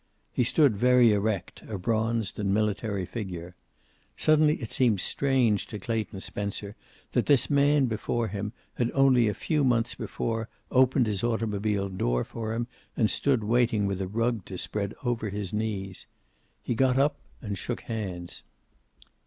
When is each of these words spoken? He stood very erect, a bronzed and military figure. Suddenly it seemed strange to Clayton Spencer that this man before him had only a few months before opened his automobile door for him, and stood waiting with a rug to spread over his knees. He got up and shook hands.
He 0.33 0.43
stood 0.43 0.75
very 0.77 1.11
erect, 1.11 1.61
a 1.67 1.77
bronzed 1.77 2.39
and 2.39 2.51
military 2.51 3.05
figure. 3.05 3.53
Suddenly 4.17 4.55
it 4.55 4.71
seemed 4.71 4.99
strange 4.99 5.67
to 5.67 5.77
Clayton 5.77 6.21
Spencer 6.21 6.75
that 7.11 7.27
this 7.27 7.51
man 7.51 7.85
before 7.85 8.27
him 8.29 8.51
had 8.77 8.89
only 8.95 9.27
a 9.27 9.35
few 9.35 9.63
months 9.63 9.93
before 9.93 10.49
opened 10.71 11.05
his 11.05 11.23
automobile 11.23 11.87
door 11.87 12.23
for 12.23 12.51
him, 12.55 12.65
and 12.97 13.11
stood 13.11 13.43
waiting 13.43 13.85
with 13.85 14.01
a 14.01 14.07
rug 14.07 14.43
to 14.45 14.57
spread 14.57 14.95
over 15.03 15.29
his 15.29 15.53
knees. 15.53 16.07
He 16.63 16.73
got 16.73 16.97
up 16.97 17.19
and 17.39 17.55
shook 17.55 17.81
hands. 17.81 18.41